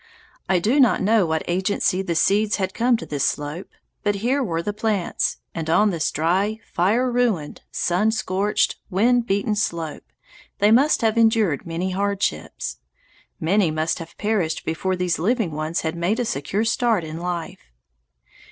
[0.49, 3.69] I do not know by what agency the seeds had come to this slope,
[4.01, 9.55] but here were the plants, and on this dry, fire ruined, sun scorched, wind beaten
[9.55, 10.11] slope
[10.57, 12.79] they must have endured many hardships.
[13.39, 17.71] Many must have perished before these living ones had made a secure start in life.